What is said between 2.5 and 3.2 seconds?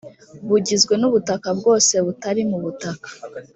butaka